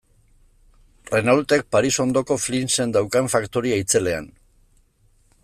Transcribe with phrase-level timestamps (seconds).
[1.11, 4.33] Renaultek Paris ondoko Flinsen daukan faktoria itzelean.